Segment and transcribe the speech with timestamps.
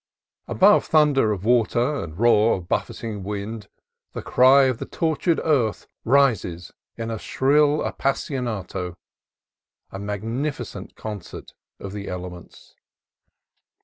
[0.47, 3.67] Above thunder of water and roar of buffeting wind
[4.13, 8.95] the cry of the tortured earth rises in shrill appas sionato,
[9.91, 12.73] a magnificent concert of the elements.